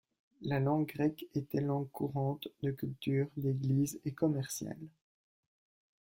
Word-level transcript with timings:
La 0.41 0.59
langue 0.59 0.87
grecque 0.87 1.27
était 1.35 1.61
langue 1.61 1.87
courante, 1.91 2.47
de 2.63 2.71
culture, 2.71 3.27
d'Eglise 3.37 3.99
et 4.03 4.11
commerciale. 4.13 4.87